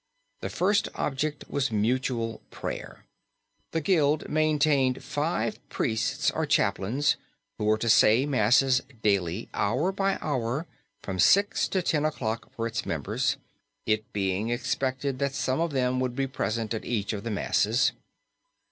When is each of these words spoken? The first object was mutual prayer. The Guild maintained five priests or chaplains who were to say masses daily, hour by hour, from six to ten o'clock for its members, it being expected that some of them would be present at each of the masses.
The 0.39 0.49
first 0.49 0.89
object 0.95 1.47
was 1.47 1.71
mutual 1.71 2.41
prayer. 2.49 3.05
The 3.69 3.81
Guild 3.81 4.27
maintained 4.27 5.03
five 5.03 5.59
priests 5.69 6.31
or 6.31 6.47
chaplains 6.47 7.17
who 7.59 7.65
were 7.65 7.77
to 7.77 7.87
say 7.87 8.25
masses 8.25 8.81
daily, 9.03 9.47
hour 9.53 9.91
by 9.91 10.17
hour, 10.19 10.65
from 11.03 11.19
six 11.19 11.67
to 11.67 11.83
ten 11.83 12.03
o'clock 12.03 12.49
for 12.55 12.65
its 12.65 12.83
members, 12.83 13.37
it 13.85 14.11
being 14.11 14.49
expected 14.49 15.19
that 15.19 15.35
some 15.35 15.59
of 15.61 15.69
them 15.69 15.99
would 15.99 16.15
be 16.15 16.25
present 16.25 16.73
at 16.73 16.83
each 16.83 17.13
of 17.13 17.23
the 17.23 17.29
masses. 17.29 17.91